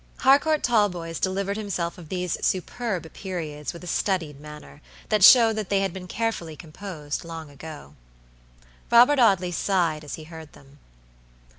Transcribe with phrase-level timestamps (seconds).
[0.21, 5.81] Harcourt Talboys delivered himself of these superb periods with a studied manner, that showed they
[5.81, 7.93] had been carefully composed long ago.
[8.89, 10.79] Robert Audley sighed as he heard them.